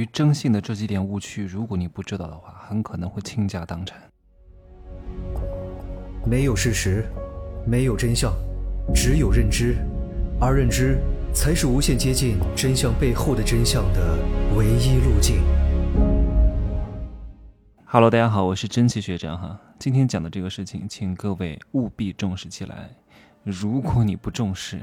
[0.00, 4.00] 于征信的这几点误区，如果你不知道的话，很可能会倾家荡产。
[6.24, 7.04] 没有事实，
[7.66, 8.32] 没有真相，
[8.94, 9.76] 只有认知，
[10.40, 10.98] 而认知
[11.34, 14.18] 才是无限接近真相背后的真相的
[14.56, 15.42] 唯一路径。
[17.84, 19.60] Hello，大家好，我是真气学长哈。
[19.78, 22.88] 今天讲的这个事情，请各位务必重视起来。
[23.44, 24.80] 如果你不重视，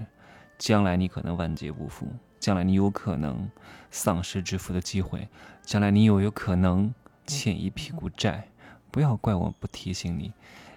[0.60, 2.06] 将来你可能万劫不复，
[2.40, 3.50] 将来你有可能
[3.92, 5.28] 丧失致富的机会，
[5.64, 6.94] 将来你又有可能
[7.26, 8.48] 欠一屁股债。
[8.90, 10.34] 不要怪我不提醒你，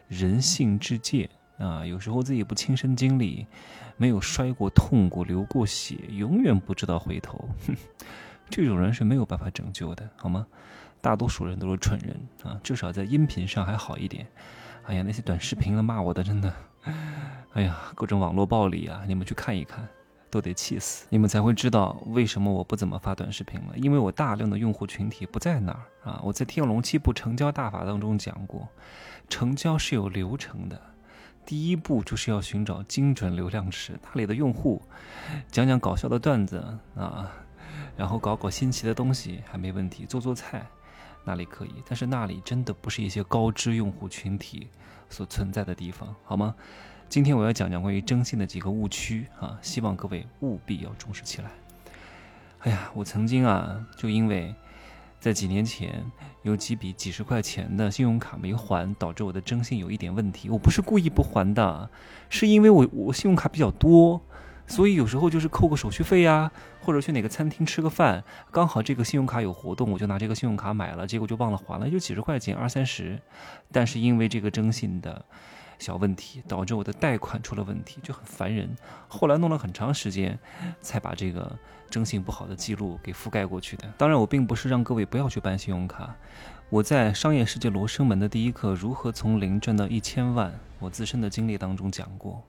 [0.08, 3.46] 人性之戒啊，有时候自己不亲身经历，
[3.96, 7.48] 没有摔过、痛过、流过血，永远不知道回头。
[7.66, 7.74] 哼，
[8.50, 10.46] 这种人是没有办法拯救的，好吗？
[11.00, 14.26] 大多数人都是蠢人啊，至少在音频上还好一点。
[14.84, 16.52] 哎呀，那些短视频的骂我的，真的。
[17.52, 19.88] 哎呀，各种网络暴力啊，你们去看一看，
[20.30, 21.06] 都得气死。
[21.10, 26.20] 你们才会知道为什么我不怎么发短视频了，因为我大量的用户群体不在那儿啊。
[26.22, 28.68] 我在《天龙七步成交大法》当中讲过，
[29.28, 30.80] 成交是有流程的，
[31.44, 34.80] 第一步就是要寻找精准流量池，那里的用户
[35.50, 36.64] 讲讲搞笑的段子
[36.94, 37.30] 啊，
[37.96, 40.66] 然后搞搞新奇的东西还没问题，做做菜
[41.24, 44.68] 那里可以，但是那里真的不是一些高知用户群体。
[45.12, 46.54] 所存在的地方，好吗？
[47.10, 51.50] 今天我要讲讲关于征信的几个误区啊，希望各位务必要重视起来。
[52.60, 54.54] 哎呀，我曾经啊，就因为
[55.18, 56.04] 在几年前
[56.42, 60.48] 有几笔几十块钱的信用卡没还，导致我的征信有一点问题。
[60.48, 61.90] 我不是故意不还的，
[62.28, 64.20] 是因为我我信用卡比较多。
[64.68, 73.20] 所以有时候就是扣个手续费呀，或者去哪个餐厅吃个饭，刚好这个信用卡有活动，我就拿这个信用卡买了，结果就忘了还了，就几十块钱，二三十。
[73.72, 75.24] 但是因为这个征信的
[75.80, 78.68] 小问题，导致我的贷款出了问题，就很烦人。
[79.08, 80.38] 后来弄了很长时间，
[80.80, 83.92] 才把这个征信不好的记录给覆盖过去的。
[83.96, 86.14] 当然，我并不是让各位不要去办信用卡。
[86.68, 92.40] 我在《商业世界罗生门》的第一课《如何从零赚到一千万》，我自身的经历当中讲过。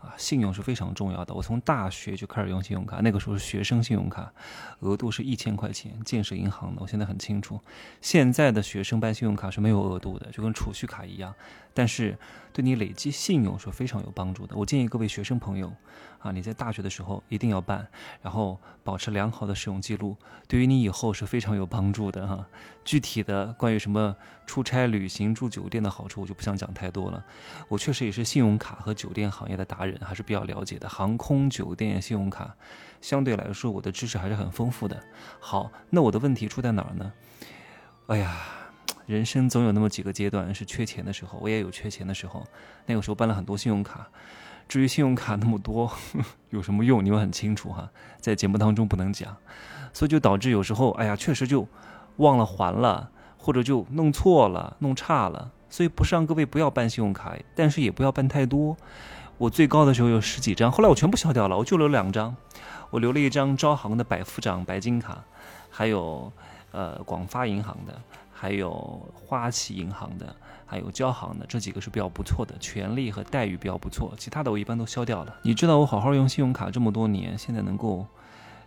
[0.00, 1.34] 啊，信用是非常重要的。
[1.34, 4.32] 我从大学就开始用信用卡，那个时候是学生信用卡，
[4.80, 6.80] 额度是一千块钱，建设银行的。
[6.80, 7.60] 我现在很清楚，
[8.00, 11.34] 现在的学生办信用卡是没有额度的，就跟储蓄卡一样。
[11.72, 12.18] 但是
[12.52, 14.56] 对你累积信用是非常有帮助的。
[14.56, 15.72] 我建议各位学生朋友，
[16.18, 17.86] 啊，你在大学的时候一定要办，
[18.22, 20.16] 然后保持良好的使用记录，
[20.48, 22.44] 对于你以后是非常有帮助的哈。
[22.84, 27.24] 具体的关于什么出差、旅行、住酒店的好处，我就不想讲太多了。
[27.68, 30.88] 我确实也是信用卡和酒店行业的达人，人还是比较了解的。
[30.88, 32.54] 航空、酒店、信用卡，
[33.00, 35.02] 相对来说我的知识还是很丰富的。
[35.40, 37.12] 好，那我的问题出在哪儿呢？
[38.06, 38.36] 哎呀。
[39.06, 42.46] 人生总有那么几个阶段是缺钱的时候，我也有缺钱的时候。
[42.86, 44.06] 那个时候办了很多信用卡，
[44.68, 45.90] 至于信用卡那么多
[46.50, 47.90] 有什么用，你们很清楚哈，
[48.20, 49.36] 在节目当中不能讲，
[49.92, 51.66] 所以就导致有时候，哎呀，确实就
[52.18, 55.50] 忘了还了，或者就弄错了、弄差了。
[55.68, 58.76] 所以不是让各位不要办信用卡，但是也不要办太多。
[59.40, 62.36] 我最高的时候有十几张，后来我全部消掉了，我就留两张，
[62.90, 65.24] 我留了一张招行的百富长白金卡，
[65.70, 66.30] 还有
[66.72, 67.98] 呃广发银行的。
[68.32, 68.70] 还有
[69.14, 70.34] 花旗银行的，
[70.64, 74.14] 还有交行的，这几个是比较不错的，权利和待遇比较不错。
[74.18, 75.34] 其他的我一般都消掉了。
[75.42, 78.06] 你知道我好好用信用卡这么多年，现在能够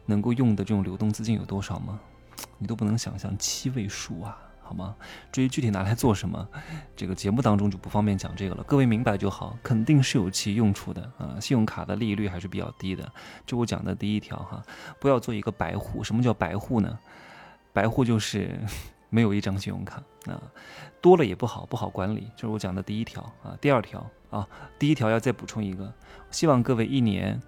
[0.05, 1.99] 能够用的这种流动资金有多少吗？
[2.59, 4.95] 你都不能想象，七位数啊，好吗？
[5.31, 6.47] 至于具体拿来做什么，
[6.95, 8.63] 这个节目当中就不方便讲这个了。
[8.63, 11.37] 各位明白就好，肯定是有其用处的啊。
[11.39, 13.11] 信用卡的利率还是比较低的，
[13.45, 14.63] 这我讲的第一条哈，
[14.99, 16.03] 不要做一个白户。
[16.03, 16.97] 什么叫白户呢？
[17.71, 18.59] 白户就是。
[19.13, 20.41] 没有一张信用卡啊，
[20.99, 23.55] 多了也不好，不好管理，就是我讲的第一条啊。
[23.61, 24.47] 第二条啊，
[24.79, 25.93] 第一条要再补充一个，
[26.31, 27.39] 希望各位一年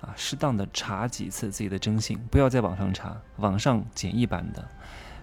[0.00, 4.66] 啊，适当的查几次自己的征信，不要在网上查，网上简易版的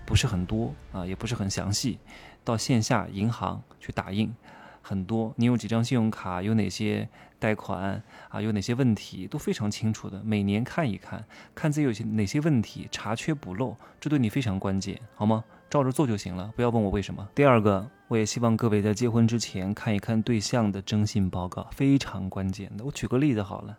[0.09, 1.99] 不是很多啊，也不是很详细，
[2.43, 4.33] 到线下银行去打印。
[4.81, 8.41] 很多，你有几张信用卡，有哪些贷款啊？
[8.41, 10.19] 有哪些问题都非常清楚的。
[10.23, 15.43] 每年看一看，看自己有些哪些问题，查缺补漏，这对你非常关键，好吗？
[15.69, 17.29] 照着做就行了，不要问我为什么。
[17.35, 22.83] 第二个，我也希望各位在结婚之前看一看对象的征信报告，非常关键的。
[22.83, 23.77] 我举个例子好了，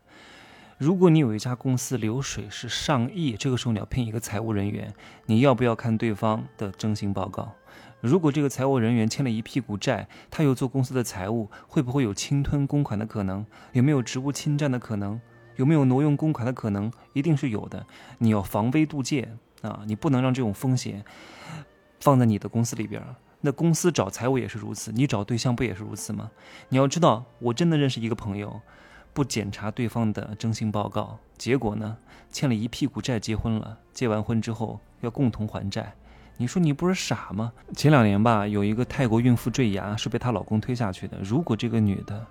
[0.80, 4.94] 如果你有一家公司流水是上亿，这个时候你要聘一个财务人员，
[5.26, 7.52] 你要不要看对方的征信报告？
[8.00, 13.44] 如果这个财务人员欠了一屁股债，他又做公司的财务，会不会有侵吞公款的可能？
[13.72, 15.20] 有没有职务侵占的可能？
[15.56, 16.90] 有没有挪用公款的可能？
[17.12, 17.86] 一定是有的。
[18.16, 19.82] 你要防微杜渐啊！
[19.84, 21.04] 你不能让这种风险
[22.00, 23.02] 放在你的公司里边。
[23.42, 26.30] 那公司找财务也是如此，你找对象不也是如此吗？
[26.70, 28.62] 你要知道，我真的认识一个朋友，
[29.12, 31.96] 不检查对方的征信报告，结果呢，
[32.30, 35.94] 欠了一屁股债，结婚了，结完婚之后要共同还债。
[36.36, 37.52] 你说你不是傻吗？
[37.76, 41.18] 前两年吧，有一个泰国孕妇坠崖是被她老公推下去的。
[41.22, 42.26] 如果这个女的。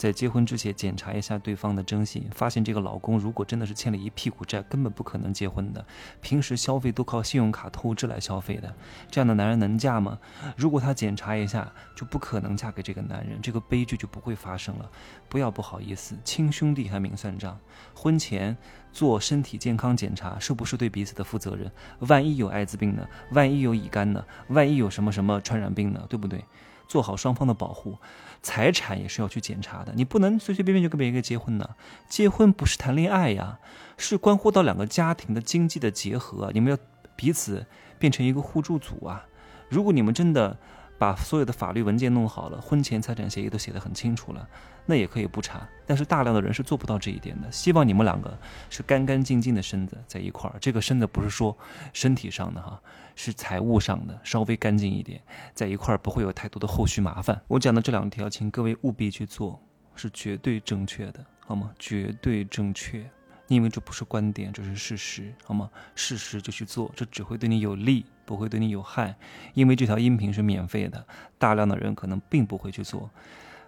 [0.00, 5.84] 在结婚之前检查一下对方的征信，发现这个老公如果真的是欠了一屁股债，根本不可能结婚的。
[6.22, 8.74] 平时消费都靠信用卡透支来消费的，
[9.10, 10.18] 这样的男人能嫁吗？
[10.56, 14.90] 如果她检查一下，就不可能嫁给这个男人，这个悲剧就不会发生了。
[15.28, 17.60] 不要不好意思，亲兄弟还明算账。
[17.94, 18.56] 婚前
[18.94, 21.70] 做身体健康检查，是不是对彼此的负责任？
[22.08, 23.06] 万一有艾滋病呢？
[23.32, 24.24] 万一有乙肝呢？
[24.48, 26.06] 万一有什么什么传染病呢？
[26.08, 26.42] 对不对？
[26.90, 27.98] 做好双方的保护，
[28.42, 29.92] 财产也是要去检查的。
[29.94, 31.76] 你不能随随便便就跟别人一个结婚呢。
[32.08, 33.60] 结婚不是谈恋爱呀，
[33.96, 36.50] 是关乎到两个家庭的经济的结合。
[36.52, 36.76] 你们要
[37.14, 37.64] 彼此
[37.96, 39.24] 变成一个互助组啊。
[39.68, 40.58] 如果你们真的
[41.00, 44.46] 把所有的法律文件弄好了，婚前财产协议都写得很清楚了。
[44.84, 47.50] 那也可以不查，但是大量的人是做不到这一点的。
[47.50, 48.38] 希望你们两个
[48.68, 51.56] 是干干净净的身子在一块儿，这个身子不是说
[51.94, 52.78] 身体上的哈，
[53.16, 55.18] 是财务上的，稍微干净一点，
[55.54, 57.40] 在一块儿不会有太多的后续麻烦。
[57.48, 59.58] 我讲的这两条，请各位务必去做，
[59.94, 61.70] 是绝对正确的，好吗？
[61.78, 63.08] 绝对正确，
[63.50, 65.68] 因为这不是观点，这是事实，好吗？
[65.96, 69.16] 事实就去做，这只会对你有利，不会对你有害。
[69.54, 71.04] 因为这条音频是免费的，
[71.36, 73.10] 大量的人可能并不会去做。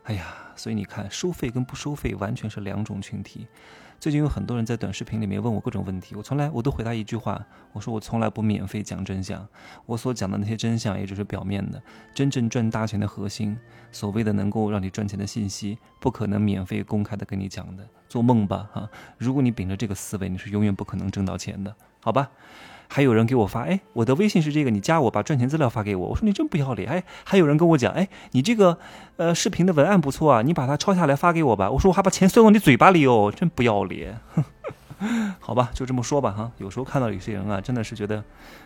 [0.04, 3.48] 哎呀，所以你看，收费跟不收费完全是两种群体。
[4.02, 7.40] 最近有很多人在短视频里面问我各种问题，我从来我都回答一句话，
[7.72, 9.46] 我说我从来不免费讲真相，
[9.86, 11.80] 我所讲的那些真相也只是表面的，
[12.12, 13.56] 真正赚大钱的核心，
[13.92, 18.90] 所谓的能够让你赚钱的信息，不可能免费公开的跟你讲的，做梦吧哈！
[19.18, 21.72] 如果你秉着这个思维，你是永远不可能挣到钱的，
[22.02, 22.30] 好吧？
[22.88, 26.08] 还有人给我发，哎，我的微信是这个，你加我，把赚钱资料发给我。
[26.08, 28.78] 我说你真不要脸，哎，还有人跟我讲，哎，你这个
[29.16, 31.70] 呃视频的文案不错啊，你把它抄下来发给我吧。
[31.70, 34.20] 我说我还把钱塞到你嘴巴里哦，真不要脸。
[35.40, 36.52] 好吧，就这么说吧哈。
[36.58, 38.22] 有时候看到有些人啊，真的是觉得，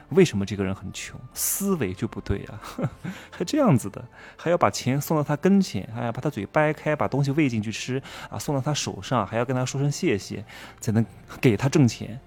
[0.09, 2.61] 为什么这个人很穷，思维就不对啊，
[3.31, 4.05] 还这样子的，
[4.37, 10.45] 还要把钱送到他跟前，还要把他嘴掰开，把东西喂进去吃啊，送到他手上，还要跟他说声谢谢，
[10.81, 11.07] 才能
[11.41, 12.19] 给他挣钱。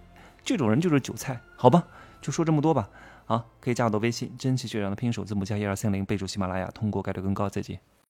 [0.49, 1.83] 这种人就是韭菜，好吧，
[2.23, 2.89] 就说这么多吧。
[3.27, 7.47] 啊，可以加我的微信，真奇学长的拼音首字母加一二三零，备注喜马拉雅，通过概率更高。
[7.47, 7.79] 再见。